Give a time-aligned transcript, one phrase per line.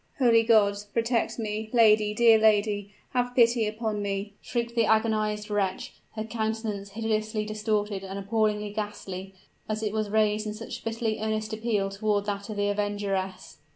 [0.17, 0.77] "Holy God!
[0.95, 1.69] protect me!
[1.73, 8.03] Lady dear lady, have pity upon me!" shrieked the agonized wretch, her countenance hideously distorted,
[8.03, 9.35] and appallingly ghastly,
[9.69, 13.57] as it was raised in such bitterly earnest appeal toward that of the avengeress.